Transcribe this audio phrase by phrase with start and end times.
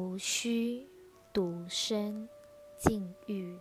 [0.00, 0.88] 无需
[1.30, 2.26] 独身
[2.78, 3.58] 禁欲。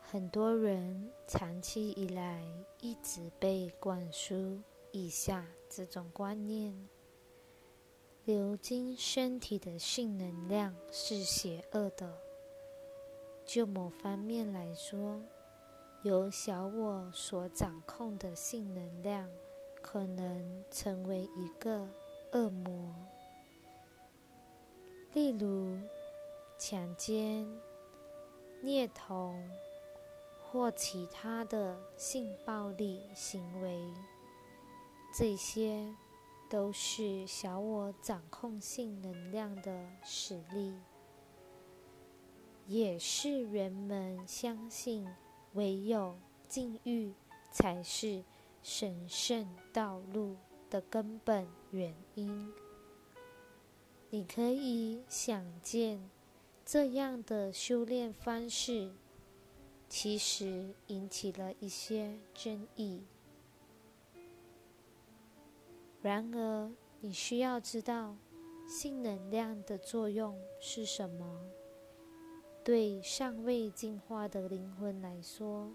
[0.00, 2.42] 很多人长期以来
[2.80, 4.58] 一直被灌输
[4.92, 6.88] 以下这种观念：
[8.24, 12.18] 流经身体的性能量是邪恶的。
[13.44, 15.20] 就某方面来说，
[16.04, 19.28] 由小我所掌控的性能量，
[19.82, 21.86] 可能成为一个
[22.32, 22.94] 恶魔。
[25.16, 25.78] 例如，
[26.58, 27.48] 强奸、
[28.60, 29.48] 虐童
[30.38, 33.80] 或其他的性暴力行为，
[35.14, 35.90] 这些
[36.50, 40.74] 都是小我掌控性能量的实例，
[42.66, 45.08] 也是人们相信
[45.54, 46.14] 唯有
[46.46, 47.14] 禁欲
[47.50, 48.22] 才是
[48.62, 50.36] 神圣道路
[50.68, 52.52] 的根本原因。
[54.16, 56.00] 你可以想见，
[56.64, 58.90] 这样的修炼方式
[59.90, 63.04] 其实引起了一些争议。
[66.00, 68.16] 然而，你需要知道
[68.66, 71.38] 性能量的作用是什么。
[72.64, 75.70] 对尚未进化的灵魂来说，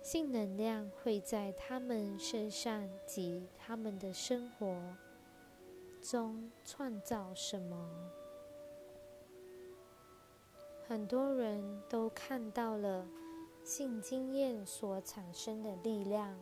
[0.00, 4.96] 性能量会在他们身上及他们的生活。
[6.04, 7.88] 中创造什么？
[10.86, 13.08] 很多人都看到了
[13.64, 16.38] 性经验所产生的力量，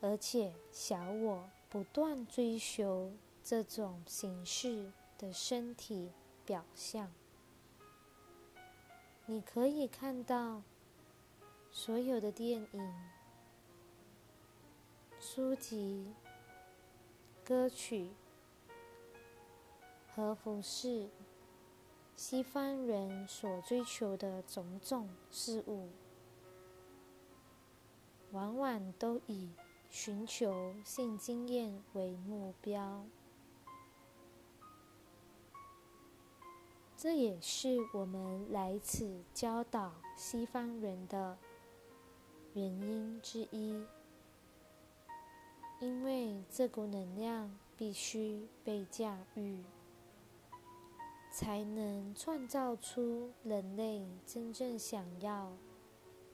[0.00, 6.12] 而且小我不断追求这种形式的身体
[6.44, 7.12] 表象。
[9.24, 10.62] 你可以看到
[11.72, 12.94] 所有的电影、
[15.18, 16.14] 书籍。
[17.46, 18.10] 歌曲
[20.08, 21.08] 和服饰，
[22.16, 25.88] 西方人所追求的种种事物，
[28.32, 29.52] 往往都以
[29.88, 33.06] 寻求性经验为目标。
[36.96, 41.38] 这也是我们来此教导西方人的
[42.54, 43.86] 原因之一。
[45.78, 49.62] 因为这股能量必须被驾驭，
[51.30, 55.52] 才能创造出人类真正想要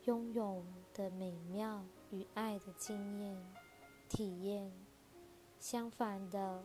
[0.04, 0.64] 拥有
[0.94, 3.36] 的美妙与爱的经验、
[4.08, 4.70] 体验。
[5.58, 6.64] 相反的，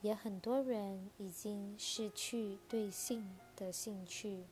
[0.00, 4.44] 也很多人已经失去对性的兴趣。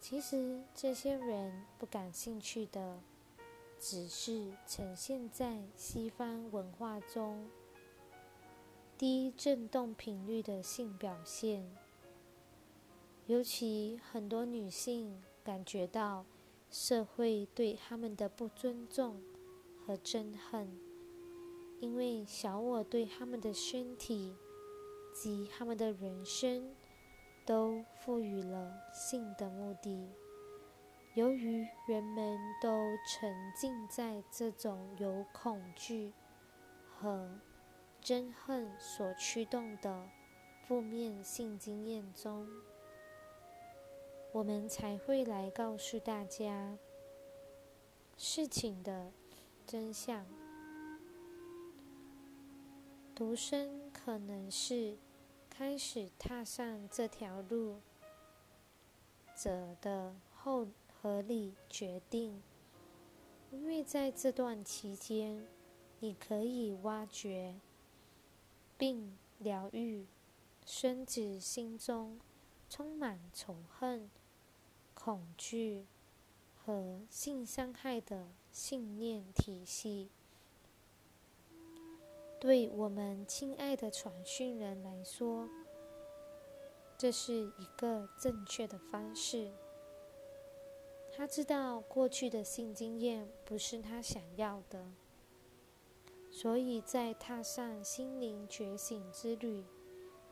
[0.00, 3.00] 其实，这些人不感兴趣的。
[3.78, 7.48] 只是呈现在西方文化中
[8.98, 11.70] 低振动频率的性表现，
[13.26, 16.24] 尤其很多女性感觉到
[16.70, 19.20] 社会对他们的不尊重
[19.86, 20.68] 和憎恨，
[21.78, 24.34] 因为小我对他们的身体
[25.14, 26.74] 及他们的人生
[27.44, 30.08] 都赋予了性的目的。
[31.16, 36.12] 由于人们都沉浸在这种由恐惧
[36.90, 37.40] 和
[38.02, 40.10] 憎恨所驱动的
[40.68, 42.46] 负面性经验中，
[44.30, 46.76] 我们才会来告诉大家
[48.18, 49.10] 事情的
[49.66, 50.26] 真相。
[53.14, 54.98] 独身可能是
[55.48, 57.80] 开始踏上这条路
[59.34, 60.68] 者的后。
[61.06, 62.42] 合理决定，
[63.52, 65.46] 因为在这段期间，
[66.00, 67.54] 你可以挖掘
[68.76, 70.08] 并疗愈
[70.64, 72.18] 孙子心中
[72.68, 74.10] 充满仇恨、
[74.94, 75.86] 恐惧
[76.56, 80.10] 和性伤害的信念体系。
[82.40, 85.48] 对我们亲爱的传讯人来说，
[86.98, 89.52] 这是一个正确的方式。
[91.16, 94.92] 他知道过去的性经验不是他想要的，
[96.30, 99.64] 所以在踏上心灵觉醒之旅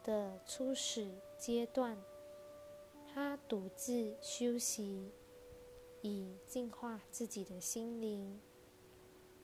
[0.02, 1.96] 的初始阶段，
[3.06, 5.10] 他独自修习，
[6.02, 8.38] 以净化自己的心灵。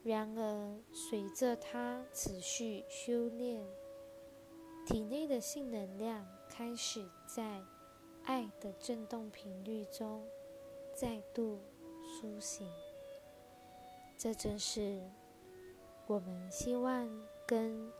[0.02, 3.66] 然而，随着他持续修炼，
[4.86, 7.64] 体内的性能量开始在
[8.24, 10.22] 爱的振动频率中。
[11.00, 11.58] 再度
[12.04, 12.70] 苏醒，
[14.18, 15.00] 这正是
[16.06, 17.08] 我们希望
[17.46, 17.90] 跟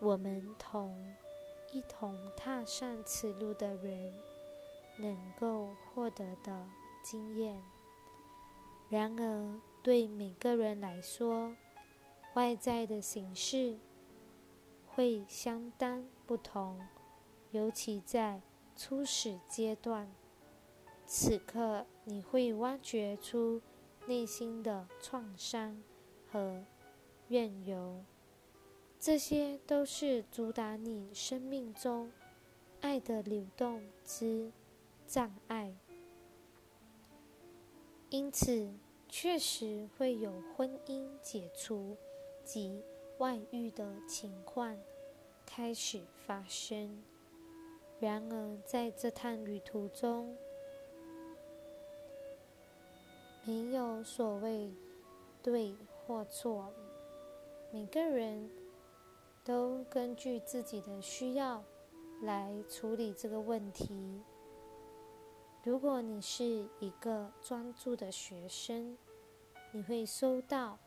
[0.00, 1.12] 我们同
[1.72, 4.14] 一同踏上此路的人
[5.00, 6.68] 能够获得的
[7.02, 7.60] 经验。
[8.88, 11.56] 然而，对每个人来说，
[12.34, 13.80] 外在的形式
[14.94, 16.86] 会相当不同，
[17.50, 18.40] 尤其在
[18.76, 20.08] 初始阶段。
[21.06, 23.62] 此刻，你会挖掘出
[24.06, 25.80] 内心的创伤
[26.30, 26.64] 和
[27.28, 28.04] 怨尤，
[28.98, 32.10] 这些都是阻挡你生命中
[32.80, 34.50] 爱的流动之
[35.06, 35.76] 障碍。
[38.10, 38.68] 因此，
[39.08, 41.96] 确实会有婚姻解除
[42.44, 42.82] 及
[43.18, 44.76] 外遇的情况
[45.44, 47.00] 开始发生。
[48.00, 50.36] 然而，在这趟旅途中，
[53.46, 54.74] 没有所谓
[55.40, 55.72] 对
[56.04, 56.72] 或错，
[57.70, 58.50] 每个人
[59.44, 61.62] 都根据自己的需要
[62.22, 64.20] 来处理这个问题。
[65.62, 68.98] 如果你是一个专注的学生，
[69.70, 70.80] 你会收到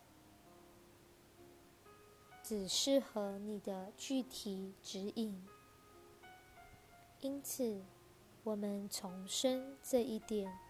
[2.44, 5.48] 只适合你的具体指引。
[7.22, 7.82] 因此，
[8.44, 10.69] 我们重申这一点。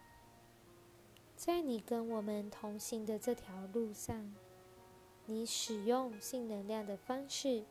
[1.40, 4.34] 在你跟我们同行的这条路上，
[5.24, 7.64] 你使用性能量的方式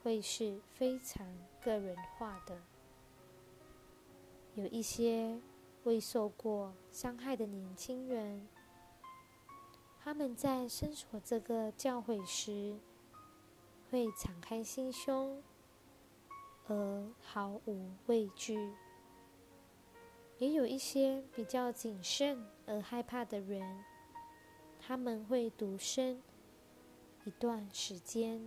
[0.00, 1.26] 会是非常
[1.60, 2.62] 个人化的。
[4.54, 5.40] 有一些
[5.82, 8.46] 未受过伤害的年轻人，
[9.98, 12.78] 他们在伸索这个教诲时，
[13.90, 15.42] 会敞开心胸，
[16.68, 18.72] 而毫无畏惧。
[20.38, 23.84] 也有一些比较谨慎而害怕的人，
[24.80, 26.22] 他们会独身
[27.24, 28.42] 一段时间。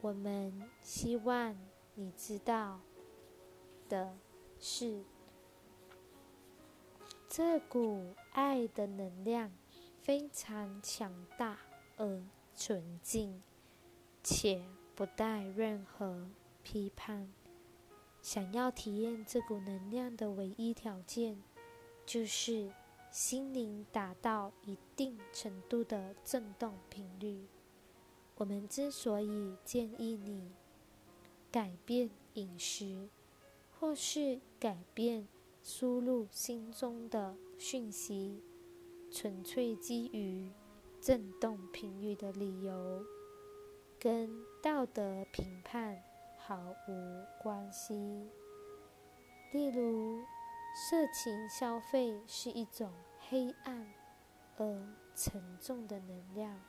[0.00, 1.56] 我们希望
[1.94, 2.80] 你知道
[3.88, 4.16] 的
[4.58, 5.04] 是，
[7.28, 9.52] 这股爱的能量
[10.00, 11.58] 非常强大
[11.96, 12.22] 而
[12.56, 13.42] 纯净，
[14.22, 14.64] 且
[14.94, 16.28] 不带任何
[16.62, 17.32] 批判。
[18.22, 21.42] 想要体验这股能量的唯一条件，
[22.04, 22.70] 就是
[23.10, 27.46] 心灵达到一定程度的振动频率。
[28.36, 30.52] 我们之所以建议你
[31.50, 33.08] 改变饮食，
[33.78, 35.26] 或是改变
[35.62, 38.42] 输入心中的讯息，
[39.10, 40.50] 纯粹基于
[41.00, 43.04] 振动频率的理由，
[43.98, 44.30] 跟
[44.62, 46.02] 道德评判。
[46.50, 48.28] 毫无关系。
[49.52, 50.20] 例如，
[50.74, 52.92] 色情消费是一种
[53.28, 53.86] 黑暗
[54.56, 54.66] 而
[55.14, 56.60] 沉重的能量，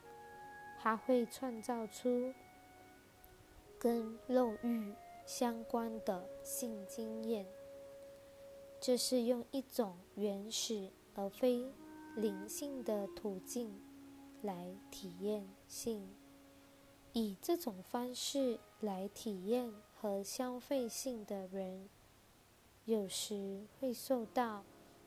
[0.80, 2.32] 它会创造出
[3.80, 4.94] 跟肉欲
[5.26, 7.48] 相关的性经验。
[8.80, 11.74] 这是用一种原始而非
[12.16, 13.82] 灵性的途径
[14.44, 16.21] 来体验性。
[17.14, 21.90] 以这种方式来体验和消费性的人，
[22.86, 24.64] 有时会受到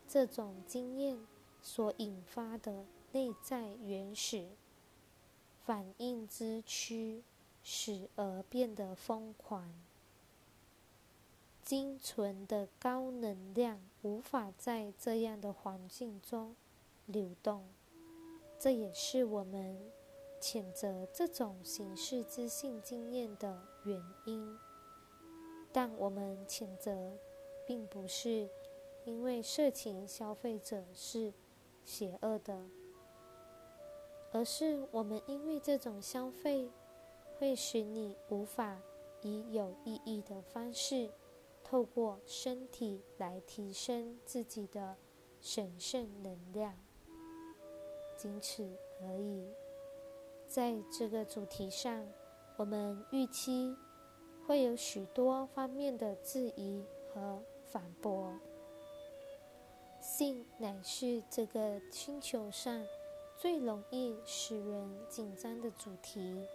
[0.07, 1.27] 这种经验
[1.63, 4.49] 所引发的内在原始
[5.65, 7.23] 反应之驱
[7.63, 9.73] 使而变得疯狂。
[11.63, 16.55] 精纯的高能量无法在这样的环境中
[17.07, 17.65] 流动，
[18.59, 20.04] 这也是我们。
[20.45, 24.59] 谴责这种形式自信经验的原因，
[25.73, 27.17] 但我们谴责，
[27.67, 28.47] 并不是
[29.07, 31.33] 因为色情消费者是
[31.83, 32.63] 邪恶的，
[34.33, 36.71] 而是我们因为这种消费
[37.39, 38.79] 会使你无法
[39.23, 41.11] 以有意义的方式
[41.65, 44.99] 透过身体来提升自己的
[45.41, 46.79] 神圣能量，
[48.15, 48.63] 仅此
[49.01, 49.49] 而已。
[50.55, 52.07] 在这个主题上，
[52.57, 53.77] 我们预期
[54.47, 58.33] 会有许多方面的质疑和反驳。
[60.01, 62.87] 性乃是这个星球上
[63.37, 66.47] 最容易使人紧张的主题。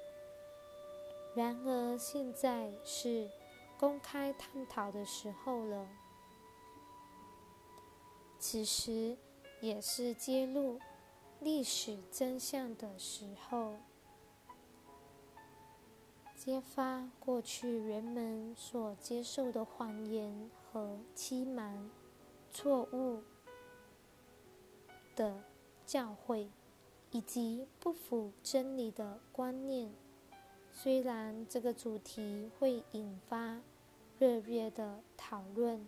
[1.36, 3.30] 然而，现在是
[3.78, 5.86] 公开探讨的时候了。
[8.40, 9.18] 此时，
[9.60, 10.80] 也是揭露
[11.42, 13.74] 历史真相的时候。
[16.40, 21.92] 揭发过去人们所接受的谎言和欺瞒、
[22.50, 23.22] 错误
[25.18, 25.44] 的
[25.86, 26.48] 教诲，
[27.12, 29.92] 以及不符真理的观念
[30.72, 33.60] 虽然这个主题会引发
[34.18, 35.86] 热烈的讨论、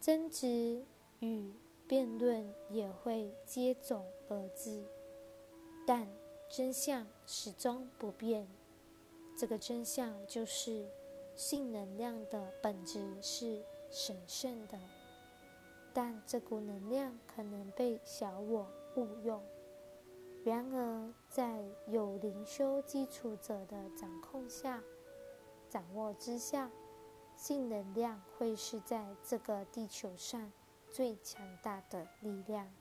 [0.00, 0.84] 争执
[1.20, 1.52] 与
[1.86, 4.84] 辩论，也会接踵而至，
[5.86, 6.08] 但
[6.50, 8.48] 真相始终不变。
[9.42, 10.88] 这个真相就是，
[11.34, 14.78] 性能量的本质是神圣的，
[15.92, 19.42] 但这股能量可能被小我误用。
[20.44, 24.80] 然而，在有灵修基础者的掌控下、
[25.68, 26.70] 掌握之下，
[27.34, 30.52] 性能量会是在这个地球上
[30.88, 32.72] 最强大的力量。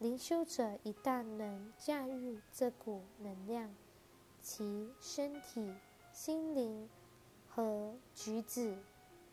[0.00, 3.72] 灵修者一旦能驾驭这股能量，
[4.46, 5.74] 其身体、
[6.12, 6.88] 心灵
[7.48, 8.78] 和举止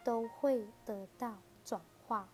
[0.04, 2.28] 都会得到转化，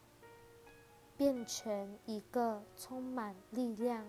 [1.18, 4.06] 变成一个充满力量。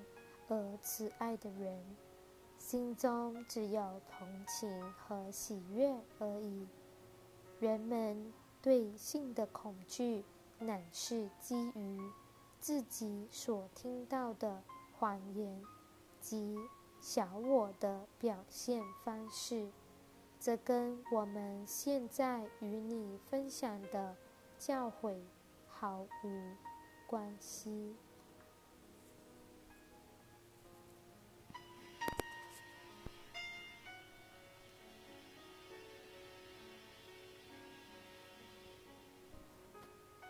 [0.49, 1.85] 而慈爱的人，
[2.59, 6.69] 心中只有同情和喜悦而已。
[7.59, 10.25] 人们对性的恐惧，
[10.61, 12.01] 乃是基于
[12.61, 14.63] 自己所听到的
[14.97, 15.61] 谎言
[16.21, 16.57] 及
[17.01, 19.71] 小我的表现方式。
[20.39, 24.17] 这跟我们现在与你分享的
[24.59, 25.17] 教诲
[25.67, 26.57] 毫无
[27.07, 27.95] 关系。